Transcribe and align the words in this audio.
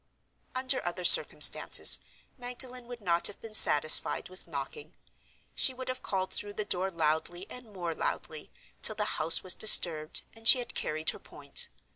Under 0.55 0.83
other 0.83 1.03
circumstances, 1.03 1.99
Magdalen 2.35 2.87
would 2.87 3.01
not 3.01 3.27
have 3.27 3.39
been 3.39 3.53
satisfied 3.53 4.29
with 4.29 4.47
knocking—she 4.47 5.75
would 5.75 5.89
have 5.89 6.01
called 6.01 6.33
through 6.33 6.53
the 6.53 6.65
door 6.65 6.89
loudly 6.89 7.45
and 7.51 7.71
more 7.71 7.93
loudly, 7.93 8.49
till 8.81 8.95
the 8.95 9.05
house 9.21 9.43
was 9.43 9.53
disturbed 9.53 10.23
and 10.33 10.47
she 10.47 10.57
had 10.57 10.73
carried 10.73 11.11
her 11.11 11.19
point. 11.19 11.69